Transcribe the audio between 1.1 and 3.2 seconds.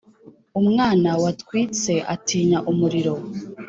watwitse atinya umuriro.